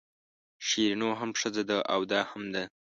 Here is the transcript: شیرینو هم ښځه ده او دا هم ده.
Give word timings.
شیرینو 0.67 1.09
هم 1.19 1.29
ښځه 1.41 1.63
ده 1.69 1.77
او 1.93 2.01
دا 2.11 2.21
هم 2.31 2.43
ده. 2.53 2.63